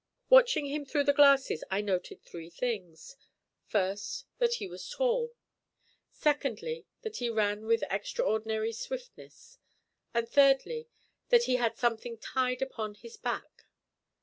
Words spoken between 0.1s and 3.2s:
Watching him through the glasses I noted three things: